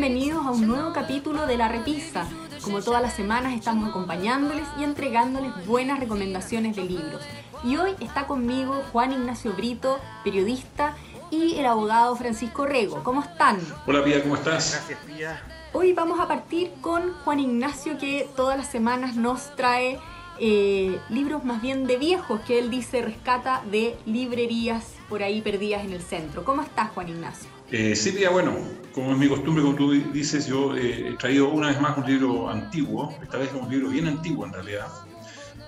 [0.00, 2.26] bienvenidos a un nuevo capítulo de La Repisa.
[2.62, 7.20] Como todas las semanas estamos acompañándoles y entregándoles buenas recomendaciones de libros.
[7.64, 10.96] Y hoy está conmigo Juan Ignacio Brito, periodista,
[11.30, 13.02] y el abogado Francisco Rego.
[13.04, 13.58] ¿Cómo están?
[13.86, 14.72] Hola Pía, ¿cómo estás?
[14.72, 15.42] Gracias Pía.
[15.74, 19.98] Hoy vamos a partir con Juan Ignacio que todas las semanas nos trae
[20.38, 25.84] eh, libros más bien de viejos que él dice rescata de librerías por ahí perdidas
[25.84, 26.42] en el centro.
[26.42, 27.59] ¿Cómo estás Juan Ignacio?
[27.72, 28.56] Eh, Pía, bueno,
[28.92, 32.04] como es mi costumbre, como tú dices, yo eh, he traído una vez más un
[32.04, 34.88] libro antiguo, esta vez un libro bien antiguo en realidad.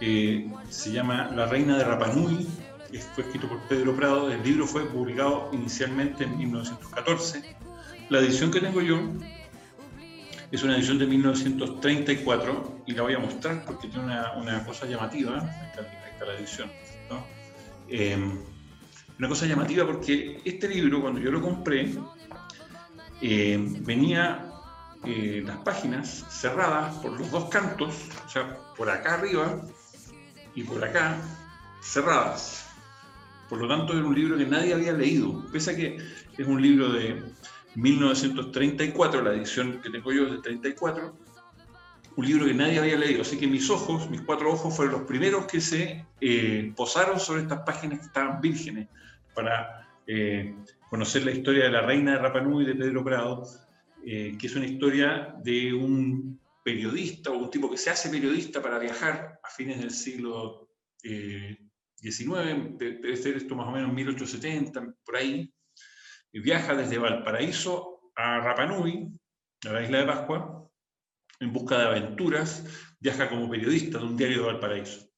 [0.01, 2.49] Eh, se llama La Reina de Rapanui,
[3.15, 4.33] fue escrito por Pedro Prado.
[4.33, 7.57] El libro fue publicado inicialmente en 1914.
[8.09, 9.01] La edición que tengo yo
[10.51, 14.05] es una edición de 1934 y la voy a mostrar porque tiene
[14.37, 15.39] una, cosa llamativa.
[15.39, 16.71] Ahí está, la edición.
[19.23, 21.95] Una cosa llamativa porque este libro, cuando yo lo compré,
[23.21, 24.51] eh, venía
[25.05, 27.95] eh, las páginas cerradas por los dos cantos,
[28.27, 29.63] o sea, por acá arriba
[30.57, 31.21] y por acá,
[31.81, 32.67] cerradas.
[33.49, 35.99] Por lo tanto, era un libro que nadie había leído, pese a que
[36.37, 37.23] es un libro de
[37.77, 41.17] 1934, la edición que tengo yo es de 34,
[42.17, 43.23] un libro que nadie había leído.
[43.23, 47.43] Así que mis ojos, mis cuatro ojos, fueron los primeros que se eh, posaron sobre
[47.43, 48.89] estas páginas que estaban vírgenes
[49.35, 49.87] para
[50.89, 53.45] conocer la historia de la reina de Rapanui de Pedro Prado,
[54.05, 58.61] eh, que es una historia de un periodista o un tipo que se hace periodista
[58.61, 60.69] para viajar a fines del siglo
[61.03, 65.53] XIX, eh, debe ser esto más o menos 1870, por ahí,
[66.33, 69.09] y viaja desde Valparaíso a Rapanui,
[69.67, 70.69] a la isla de Pascua,
[71.41, 72.65] en busca de aventuras,
[73.01, 75.12] viaja como periodista de un diario de Valparaíso.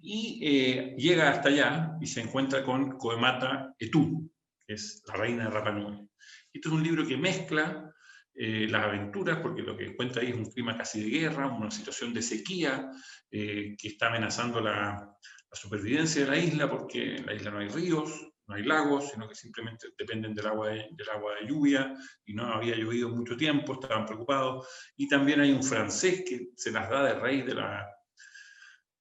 [0.00, 4.30] Y eh, llega hasta allá y se encuentra con Coemata Etú,
[4.66, 6.08] es La Reina de Rapa Nui.
[6.52, 7.92] Es un libro que mezcla
[8.34, 11.72] eh, las aventuras, porque lo que cuenta ahí es un clima casi de guerra, una
[11.72, 12.88] situación de sequía
[13.30, 15.12] eh, que está amenazando la,
[15.50, 18.10] supervivencia de la isla, porque en la isla no hay ríos,
[18.46, 21.92] no hay lagos, sino que simplemente dependen del agua de, del agua de lluvia,
[22.26, 24.68] y no había llovido mucho tiempo, estaban preocupados.
[24.96, 27.86] Y también hay un francés que se las da de rey de la,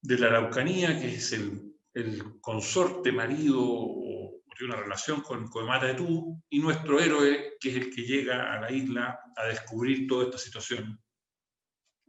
[0.07, 1.73] de la Araucanía, que es el,
[2.39, 3.53] consorte marido
[4.61, 8.61] una relación con Coemata de Tú, y nuestro héroe, que es el que llega a
[8.61, 10.99] la isla a descubrir toda esta situación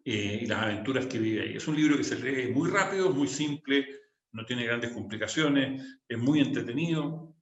[0.04, 1.56] eh, y las aventuras que vive ahí.
[1.56, 3.86] Es un libro que se lee muy rápido, muy simple,
[4.32, 7.34] no tiene grandes complicaciones, es muy entretenido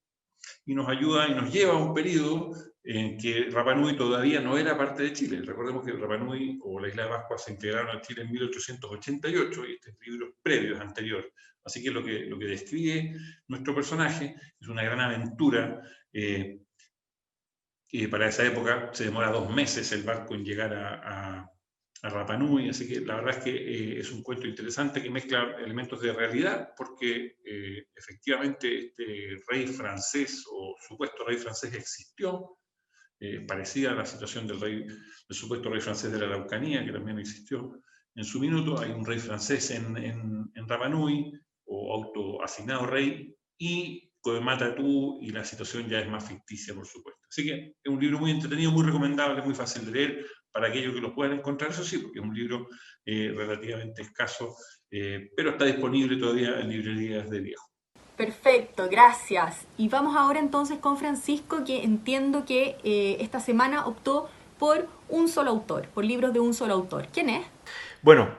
[0.64, 2.52] y nos ayuda y nos lleva a un periodo
[2.88, 5.42] en que Rapanui todavía no era parte de Chile.
[5.44, 9.72] Recordemos que Rapanui o la isla de Pascua se integraron a Chile en 1888 y
[9.72, 11.32] este libro es previo, es anterior.
[11.64, 13.16] Así que lo que, lo que describe
[13.48, 15.82] nuestro personaje es una gran aventura.
[16.12, 16.60] Eh,
[17.90, 21.52] y para esa época se demora dos meses el barco en llegar a, a,
[22.02, 26.00] Rapanui, así que la verdad es que eh, es un cuento interesante que mezcla elementos
[26.00, 32.58] de realidad, porque eh, efectivamente este rey francés o supuesto rey francés existió,
[33.48, 34.96] parecida a la situación del, rey, del
[35.36, 37.80] supuesto rey francés de la Araucanía, que también existió
[38.14, 38.78] en su minuto.
[38.78, 41.32] Hay un rey francés en, en, en Rapanui,
[41.64, 47.20] o autoasignado rey, y Coemata tú, y la situación ya es más ficticia, por supuesto.
[47.30, 50.94] Así que es un libro muy entretenido, muy recomendable, muy fácil de leer para aquellos
[50.94, 52.66] que lo puedan encontrar, eso sí, porque es un libro
[53.04, 54.56] eh, relativamente escaso,
[54.90, 57.66] eh, pero está disponible todavía en librerías de viejo.
[58.16, 59.66] Perfecto, gracias.
[59.76, 65.28] Y vamos ahora entonces con Francisco, que entiendo que eh, esta semana optó por un
[65.28, 67.08] solo autor, por libros de un solo autor.
[67.12, 67.46] ¿Quién es?
[68.00, 68.30] Bueno,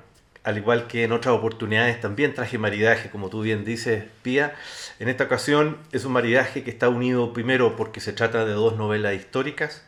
[0.44, 4.56] al igual que en otras oportunidades también traje maridaje, como tú bien dices, Pía.
[4.98, 8.78] En esta ocasión es un maridaje que está unido primero porque se trata de dos
[8.78, 9.84] novelas históricas,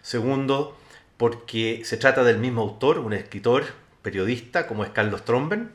[0.00, 0.74] segundo
[1.18, 3.64] porque se trata del mismo autor, un escritor,
[4.02, 5.72] periodista como es Carlos Tromben,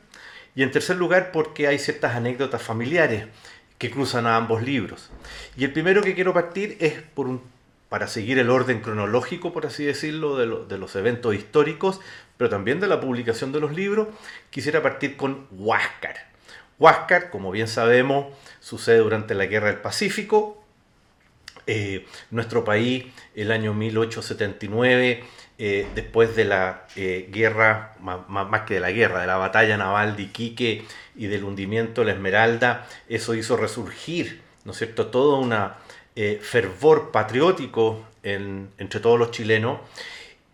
[0.54, 3.26] y en tercer lugar porque hay ciertas anécdotas familiares
[3.80, 5.08] que cruzan a ambos libros.
[5.56, 7.02] Y el primero que quiero partir es
[7.88, 11.98] para seguir el orden cronológico, por así decirlo, de, los eventos históricos,
[12.36, 14.08] pero también de la publicación de los libros,
[14.50, 16.28] quisiera partir con Huáscar.
[16.78, 18.26] Huáscar, como bien sabemos,
[18.60, 20.62] sucede durante la Guerra del Pacífico.
[21.66, 25.24] Eh, nuestro país, el año 1879,
[25.62, 30.16] eh, después de la eh, guerra, más, que de la guerra, de la batalla naval
[30.16, 35.38] de Iquique y del hundimiento de la Esmeralda, eso hizo resurgir, ¿no es cierto?, toda
[35.38, 35.76] una
[36.16, 39.80] eh, fervor patriótico entre todos los chilenos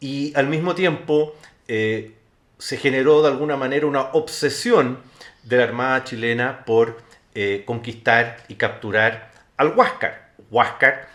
[0.01, 1.37] y al mismo tiempo
[1.67, 4.99] se generó de alguna manera una obsesión
[5.45, 7.01] de la Armada chilena por
[7.65, 10.31] conquistar y capturar al Huáscar.
[10.51, 11.09] Huáscar,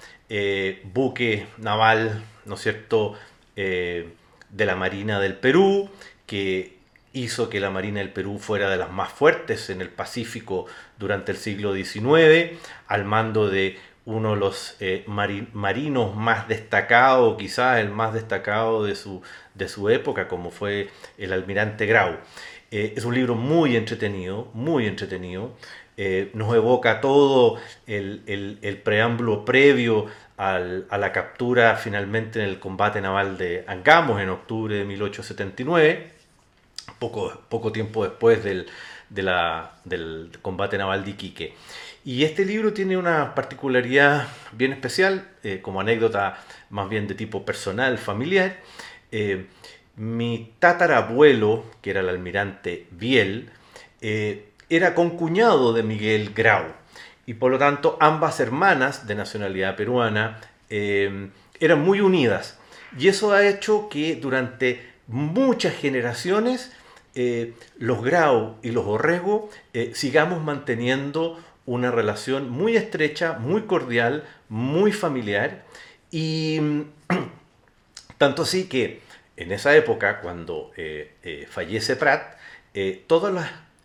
[0.94, 3.18] buque naval, ¿no es cierto?,
[4.50, 5.90] de la Marina del Perú,
[6.26, 6.78] que
[7.14, 10.66] hizo que la Marina del Perú fuera de las más fuertes en el Pacífico
[10.98, 17.80] durante el siglo XIX, al mando de uno de los eh, marinos más destacados, quizás
[17.80, 19.22] el más destacado de su,
[19.54, 22.18] de su época, como fue el almirante Grau.
[22.72, 25.56] Eh, es un libro muy entretenido, muy entretenido.
[25.98, 30.08] Eh, nos evoca todo el, el, preámbulo previo
[30.42, 36.12] a la captura finalmente en el combate naval de Angamos en octubre de 1879
[36.98, 38.68] poco, poco tiempo después del,
[39.10, 41.54] del combate naval de Iquique.
[42.04, 47.46] Y este libro tiene una particularidad bien especial, eh, como anécdota más bien de tipo
[47.46, 48.58] personal, familiar.
[49.12, 49.46] Eh,
[49.96, 53.52] mi tatarabuelo, que era el almirante Biel,
[54.02, 56.81] eh, era concuñado de Miguel Grau.
[57.26, 60.40] Y por lo tanto, ambas hermanas de nacionalidad peruana
[60.70, 62.58] eran muy unidas.
[62.98, 66.72] Y eso ha hecho que durante muchas generaciones
[67.14, 74.24] eh, los Grau y los Orrego eh, sigamos manteniendo una relación muy estrecha, muy cordial,
[74.50, 75.64] muy familiar
[76.10, 76.60] y
[78.18, 79.02] tanto así que
[79.38, 82.38] en esa época, cuando eh, fallece Pratt,
[83.08, 83.34] todos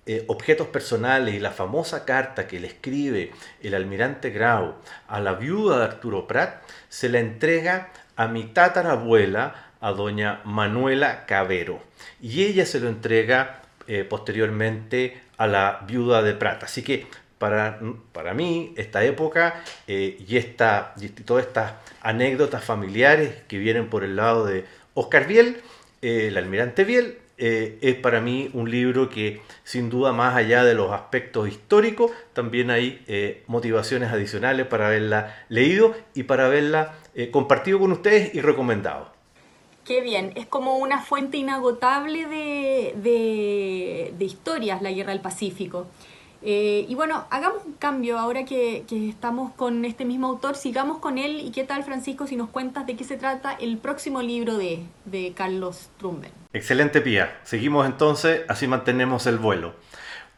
[0.07, 4.77] los objetos personales y la famosa carta que le escribe el almirante Grau
[5.09, 11.27] a la viuda de Arturo Pratt se la entrega a mi tatarabuela, a doña Manuela
[11.27, 11.83] Cabero
[12.21, 16.67] y ella se lo entrega eh, posteriormente a la viuda de Prata.
[16.67, 17.07] Así que
[17.39, 17.79] para,
[18.13, 24.05] para mí esta época eh, y, esta, y todas estas anécdotas familiares que vienen por
[24.05, 24.65] el lado de
[24.95, 25.61] Oscar Biel,
[26.03, 30.75] eh, el almirante Biel, es para mí un libro que sin duda más allá de
[30.75, 36.95] los aspectos históricos, también hay motivaciones adicionales para haberla leído y para haberla
[37.33, 39.17] compartido con ustedes y recomendado.
[39.87, 45.87] Qué bien, es como una fuente inagotable de, historias la Guerra del Pacífico.
[46.43, 51.19] Eh, y bueno, hagamos un cambio ahora que, estamos con este mismo autor, sigamos con
[51.19, 54.57] él y qué tal Francisco si nos cuentas de qué se trata el próximo libro
[54.57, 54.87] de,
[55.35, 56.31] Carlos Trumben.
[56.53, 59.75] Excelente Pía, seguimos entonces, así mantenemos el vuelo.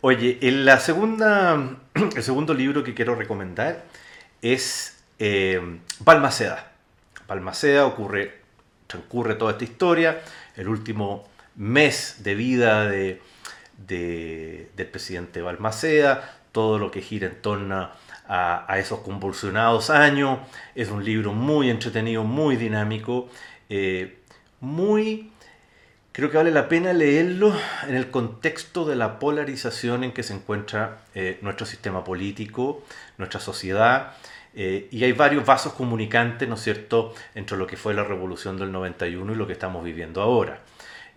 [0.01, 3.85] Oye, el segundo libro que quiero recomendar
[4.41, 6.73] es eh, Balmaceda.
[7.27, 8.39] Balmaceda ocurre
[8.89, 10.21] transcurre toda esta historia,
[10.57, 13.23] el último mes de vida de,
[13.87, 17.91] del presidente Balmaceda, todo lo que gira en torno
[18.29, 20.41] a, esos convulsionados años.
[20.75, 23.29] Es un libro muy entretenido, muy dinámico,
[23.69, 24.19] eh,
[24.61, 25.33] muy...
[26.13, 27.55] Creo que vale la pena leerlo
[27.87, 32.83] en el contexto de la polarización en que se encuentra eh, nuestro sistema político,
[33.19, 34.15] nuestra sociedad
[34.55, 38.59] eh, y hay varios vasos comunicantes, ¿no es cierto?, entre lo que fue la revolución
[38.59, 40.61] del 91 y lo que estamos viviendo ahora.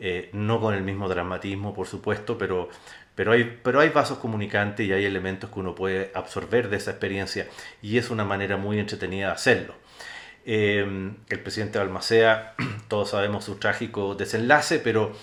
[0.03, 2.69] Eh, no con el mismo dramatismo, por supuesto, pero,
[3.15, 6.91] pero, hay, pero hay vasos comunicantes y hay elementos que uno puede absorber de esa
[6.91, 7.47] experiencia
[7.83, 9.75] y es una manera muy entretenida de hacerlo.
[10.43, 12.55] Eh, el presidente Balmacea,
[12.87, 15.13] todos sabemos su trágico desenlace, pero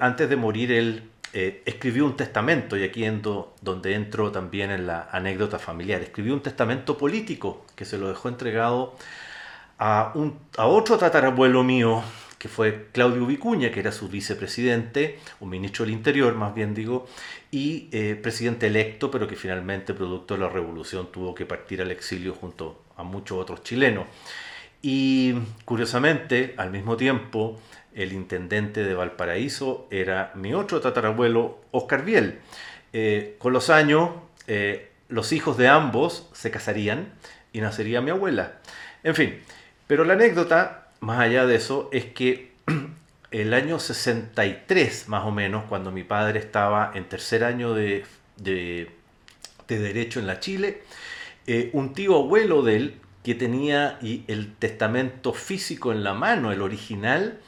[0.00, 4.86] antes de morir él eh, escribió un testamento, y aquí endo, donde entro también en
[4.86, 8.96] la anécdota familiar, escribió un testamento político que se lo dejó entregado
[9.76, 12.02] a, un, a otro tatarabuelo mío,
[12.38, 17.06] que fue Claudio Vicuña, que era su vicepresidente, un ministro del Interior, más bien digo,
[17.50, 21.90] y eh, presidente electo, pero que finalmente, producto de la revolución, tuvo que partir al
[21.90, 24.06] exilio junto a muchos otros chilenos.
[24.82, 27.60] Y curiosamente, al mismo tiempo,
[27.94, 32.40] el intendente de Valparaíso era mi otro tatarabuelo, Oscar Biel.
[32.92, 34.10] Eh, con los años,
[34.46, 37.12] eh, los hijos de ambos se casarían
[37.52, 38.58] y nacería mi abuela.
[39.02, 39.40] En fin,
[39.86, 42.52] pero la anécdota, más allá de eso, es que
[43.30, 48.04] el año 63, más o menos, cuando mi padre estaba en tercer año de,
[48.36, 48.90] de,
[49.68, 50.82] Derecho en la Chile,
[51.46, 56.62] eh, un tío abuelo de él, que tenía el testamento físico en la mano, el
[56.62, 57.40] original,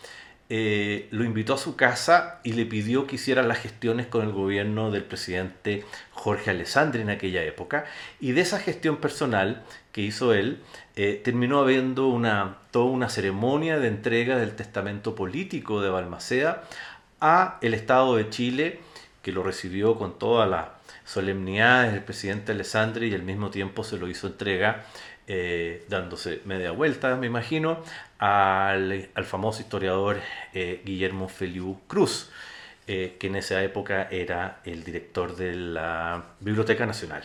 [0.50, 4.32] eh, lo invitó a su casa y le pidió que hiciera las gestiones con el
[4.32, 7.84] gobierno del presidente Jorge Alessandri en aquella época.
[8.18, 9.62] Y de esa gestión personal
[9.92, 10.60] que hizo él,
[10.96, 16.64] eh, terminó habiendo una, toda una ceremonia de entrega del testamento político de Balmaceda
[17.20, 18.80] a el Estado de Chile,
[19.22, 23.98] que lo recibió con toda la solemnidad del presidente Alessandri y al mismo tiempo se
[23.98, 24.84] lo hizo entrega
[25.30, 27.82] eh, dándose media vuelta, me imagino,
[28.18, 30.16] al, famoso historiador
[30.54, 32.30] eh, Guillermo Feliu Cruz,
[32.86, 37.24] eh, que en esa época era el director de la Biblioteca Nacional.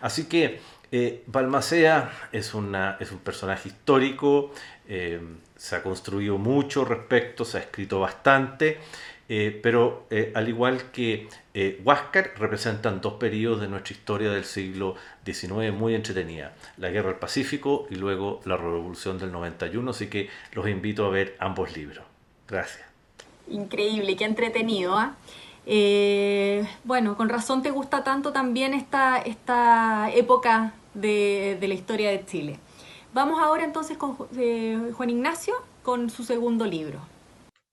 [0.00, 0.60] Así que
[1.26, 4.54] Balmacea es, una, es un personaje histórico,
[4.86, 8.78] se ha construido mucho respecto, se ha escrito bastante,
[9.34, 11.28] eh, pero al igual que
[11.84, 17.18] Huáscar, representan dos periodos de nuestra historia del siglo XIX muy entretenida, la Guerra del
[17.18, 22.04] Pacífico y luego la Revolución del 91, así que los invito a ver ambos libros.
[22.48, 22.84] Gracias.
[23.48, 24.96] Increíble, qué entretenido.
[24.96, 25.14] ¿ah?
[26.84, 32.58] bueno, con razón te gusta tanto también esta, esta época de, la historia de Chile.
[33.14, 37.00] Vamos ahora entonces con eh, Juan Ignacio con su segundo libro.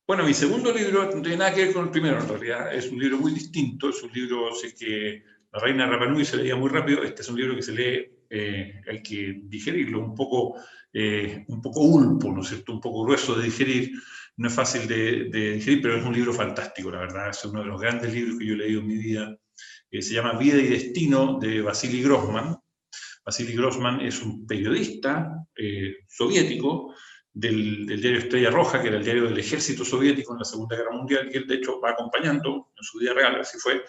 [0.10, 2.74] Bueno, mi segundo libro no tiene nada que ver con el primero, en realidad.
[2.74, 3.89] Es un libro muy distinto.
[3.89, 7.04] Es un libro, si es que La Reina Rapanui se leía muy rápido.
[7.04, 10.56] Este es un libro que se lee, eh, hay que digerirlo, un poco,
[10.92, 12.72] eh, un poco ulpo, ¿no es cierto?
[12.74, 13.92] Un poco grueso de digerir.
[14.38, 17.30] No es fácil de, de, digerir, pero es un libro fantástico, la verdad.
[17.30, 19.38] Es uno de los grandes libros que yo he leído en mi vida.
[19.92, 22.58] se llama Vida y Destino, de Vasily Grossman.
[23.24, 26.96] Vasily Grossman es un periodista eh, soviético
[27.33, 30.91] del, diario Estrella Roja, que era el diario del ejército soviético en la Segunda Guerra
[30.91, 33.83] Mundial, que él de hecho va acompañando, en su día real así fue,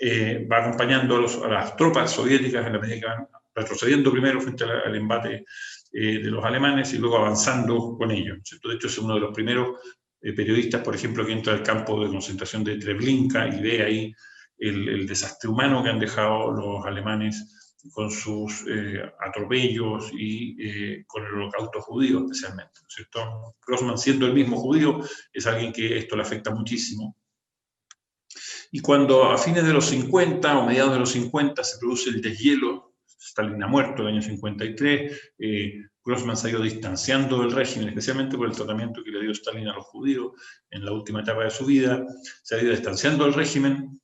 [0.00, 4.64] eh, va acompañando a, las tropas soviéticas en la medida que van retrocediendo primero frente
[4.64, 5.44] al, embate
[5.92, 8.38] eh, de los alemanes y luego avanzando con ellos.
[8.62, 9.78] De hecho es uno de los primeros
[10.20, 14.12] periodistas, por ejemplo, que entra al campo de concentración de Treblinka y ve ahí
[14.58, 17.57] el desastre humano que han dejado los alemanes
[17.92, 22.80] con sus eh, atropellos y eh, con el holocausto judío especialmente.
[22.82, 23.56] ¿no cierto?
[23.66, 25.00] Grossman, siendo el mismo judío,
[25.32, 27.16] es alguien que esto le afecta muchísimo.
[28.70, 32.20] Y cuando a fines de los 50 o mediados de los 50 se produce el
[32.20, 37.52] deshielo, Stalin ha muerto en el año 53, eh, Grossman se ha ido distanciando del
[37.52, 40.32] régimen, especialmente por el tratamiento que le dio Stalin a los judíos
[40.70, 42.04] en la última etapa de su vida,
[42.42, 44.00] se ha ido distanciando del régimen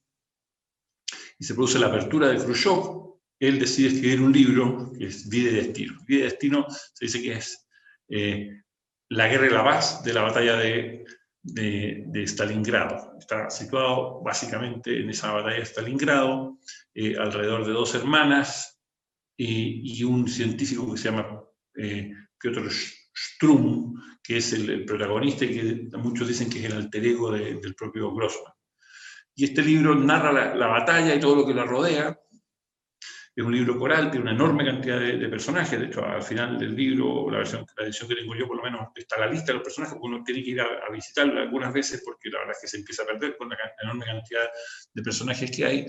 [1.39, 3.14] y se produce la apertura de Khrushchev,
[3.47, 5.99] él decide escribir un libro que es Vida y Destino.
[6.07, 7.69] Vida y Destino se dice que es
[8.09, 8.63] eh,
[9.11, 11.05] la guerra y la paz de la batalla de,
[11.43, 13.19] de, Stalingrado.
[13.19, 16.59] Está situado básicamente en esa batalla de Stalingrado,
[16.95, 18.81] eh, alrededor de dos hermanas
[19.37, 21.43] y, un científico que se llama
[21.77, 27.05] eh, Piotr Strum, que es el, protagonista y que muchos dicen que es el alter
[27.07, 28.53] ego del propio Grossman.
[29.37, 32.17] Y este libro narra la, la, batalla y todo lo que la rodea,
[33.37, 35.79] es un libro coral, tiene una enorme cantidad de, personajes.
[35.79, 38.63] De hecho, al final del libro, la, versión, la edición que tengo yo, por lo
[38.63, 41.41] menos, está la lista de los personajes, porque uno tiene que ir a, a visitarlo
[41.41, 44.45] algunas veces, porque la verdad es que se empieza a perder con la enorme cantidad
[44.93, 45.87] de personajes que hay.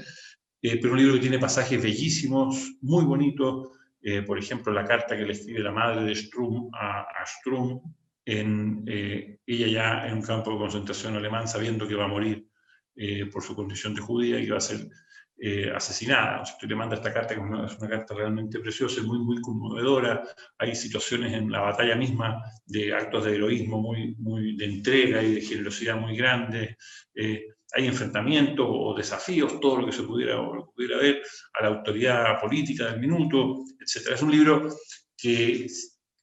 [0.62, 3.70] Eh, pero un libro que tiene pasajes bellísimos, muy bonitos.
[4.02, 7.80] Eh, por ejemplo, la carta que le escribe la madre de Strum a, a Strum,
[8.26, 12.48] eh, ella ya en un campo de concentración alemán, sabiendo que va a morir
[13.32, 14.88] por su condición de judía y que va a ser
[15.38, 16.44] eh, asesinada.
[16.44, 20.24] O le manda esta carta, que es una, carta realmente preciosa, muy, muy conmovedora.
[20.58, 25.42] Hay situaciones en la batalla misma de actos de heroísmo, muy de entrega y de
[25.42, 26.78] generosidad muy grandes.
[27.14, 30.38] Eh, hay enfrentamientos o desafíos, todo lo que se pudiera,
[30.74, 31.22] pudiera ver,
[31.54, 34.12] a la autoridad política del minuto, etc.
[34.14, 34.70] Es un libro
[35.18, 35.68] que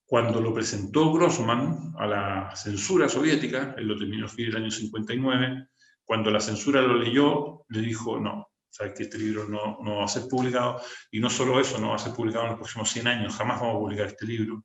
[0.07, 5.69] cuando lo presentó Grossman a la censura soviética, él lo terminó en el año 59,
[6.05, 10.05] cuando la censura lo leyó, le dijo, no, sea, que este libro no, no, va
[10.05, 10.81] a ser publicado,
[11.11, 13.61] y no solo eso, no va a ser publicado en los próximos 100 años, jamás
[13.61, 14.65] vamos a publicar este libro.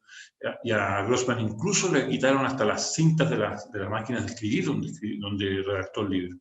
[0.63, 4.31] Y a Grossman incluso le quitaron hasta las cintas de las, de las máquinas de
[4.31, 6.37] escribir donde, donde redactó el libro.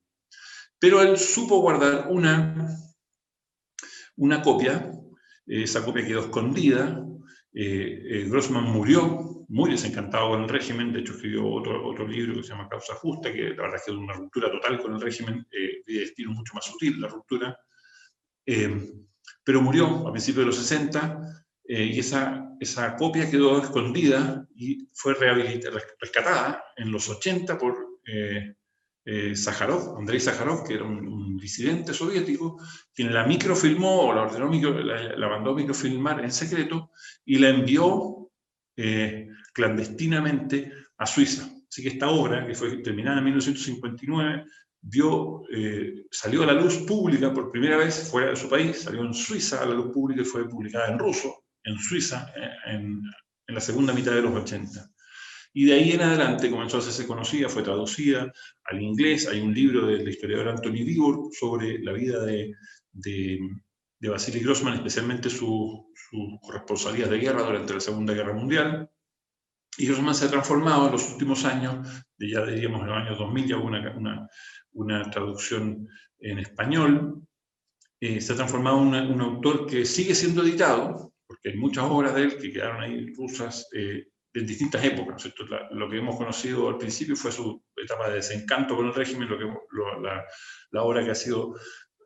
[0.79, 2.69] Pero él supo guardar una,
[4.17, 4.93] una copia,
[5.47, 7.03] esa copia quedó escondida,
[7.53, 12.35] eh, eh, Grossman murió muy desencantado con el régimen, de hecho escribió otro, otro libro
[12.35, 14.95] que se llama Causa Justa, que la verdad es que es una ruptura total con
[14.95, 17.57] el régimen, eh, de estilo mucho más sutil la ruptura,
[18.45, 18.93] eh,
[19.45, 24.88] pero murió a principios de los 60 eh, y esa, esa copia quedó escondida y
[24.93, 27.76] fue rescatada en los 80 por
[28.07, 32.59] eh, Sájarov, Andrei Sájarov, que era un, disidente soviético,
[32.93, 34.50] quien la microfilmó o la ordenó,
[34.83, 36.91] la, la mandó microfilmar en secreto
[37.25, 38.31] y la envió
[39.56, 41.48] clandestinamente a Suiza.
[41.68, 44.44] Así que esta obra, que fue terminada en 1959,
[44.82, 49.02] vio, eh, salió a la luz pública por primera vez fuera de su país, salió
[49.02, 52.30] en Suiza a la luz pública y fue publicada en ruso, en Suiza,
[52.66, 53.00] en,
[53.48, 54.90] la segunda mitad de los 80.
[55.54, 58.30] Y de ahí en adelante comenzó a hacerse conocida, fue traducida
[58.64, 59.26] al inglés.
[59.26, 62.52] Hay un libro del historiador Anthony Dibur sobre la vida de,
[62.92, 63.38] de,
[64.00, 66.38] de Vasily Grossman, especialmente sus su
[67.08, 68.90] de guerra durante la Segunda Guerra Mundial.
[69.78, 73.18] Y Grossman se ha transformado en los últimos años, de ya diríamos en los años
[73.18, 74.28] 2000, ya hubo una, una,
[74.73, 77.23] una traducción en español.
[78.00, 82.14] Eh, se ha transformado en un autor que sigue siendo editado, porque hay muchas obras
[82.14, 85.30] de él que quedaron ahí rusas eh, en distintas épocas.
[85.71, 89.38] lo que hemos conocido al principio fue su etapa de desencanto con el régimen, lo
[89.38, 89.47] que,
[90.02, 90.25] la,
[90.71, 91.54] la, obra que ha sido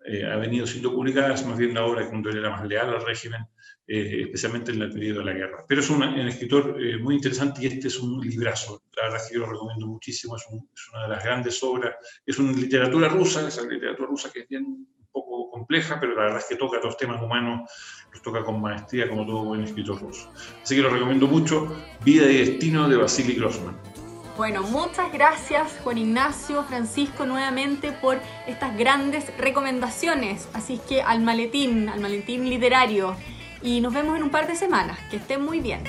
[0.05, 3.05] eh, ha venido siendo publicada es más bien la obra él era más leal al
[3.05, 3.43] régimen,
[3.87, 5.65] eh, especialmente en el periodo de la guerra.
[5.69, 8.83] Pero es un escritor muy interesante y este es un librazo.
[8.97, 11.95] La verdad es que yo lo recomiendo muchísimo, es, es, una de las grandes obras.
[12.25, 16.39] Es una literatura rusa, esa literatura rusa que es bien poco compleja, pero la verdad
[16.39, 17.71] es que toca los temas humanos,
[18.13, 20.33] los toca con maestría como todo buen escritor ruso.
[20.63, 21.69] Así que lo recomiendo mucho,
[22.05, 24.00] Vida y Destino de Vasily Grossman.
[24.41, 30.49] Bueno, muchas gracias Juan Ignacio, Francisco nuevamente por estas grandes recomendaciones.
[30.55, 33.15] Así que al maletín, al maletín literario.
[33.61, 34.99] Y nos vemos en un par de semanas.
[35.11, 35.85] Que estén muy bien.